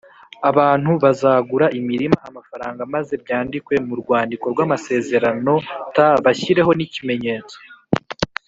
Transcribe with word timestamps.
Abantu 0.49 0.91
bazagura 1.03 1.65
imirima 1.79 2.17
amafaranga 2.29 2.81
maze 2.93 3.13
byandikwe 3.23 3.75
mu 3.87 3.95
rwandiko 4.01 4.45
rw 4.53 4.59
amasezerano 4.65 5.53
t 5.93 5.97
bashyireho 6.25 6.71
n 6.75 6.81
ikimenyetso 6.87 7.57